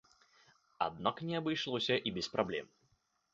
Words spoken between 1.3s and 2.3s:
абышлося і